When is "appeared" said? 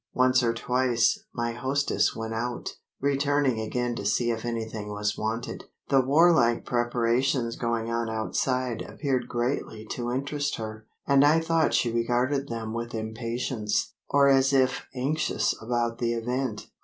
8.81-9.29